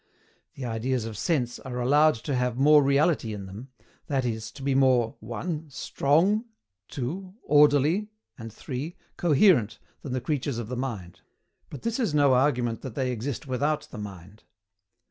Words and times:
The 0.55 0.65
ideas 0.65 1.05
of 1.05 1.15
Sense 1.15 1.59
are 1.59 1.79
allowed 1.79 2.15
to 2.15 2.33
have 2.35 2.57
more 2.57 2.81
reality 2.81 3.33
in 3.35 3.45
them, 3.45 3.69
that 4.07 4.25
is, 4.25 4.49
to 4.53 4.63
be 4.63 4.73
more 4.73 5.15
(1)STRONG, 5.21 6.45
(2)ORDERLY, 6.89 8.07
and 8.35 8.49
(3)COHERENT 8.49 9.77
than 10.01 10.13
the 10.13 10.19
creatures 10.21 10.57
of 10.57 10.69
the 10.69 10.75
mind; 10.75 11.19
but 11.69 11.83
this 11.83 11.99
is 11.99 12.15
no 12.15 12.33
argument 12.33 12.81
that 12.81 12.95
they 12.95 13.11
exist 13.11 13.45
without 13.45 13.89
the 13.91 13.99
mind. 13.99 14.43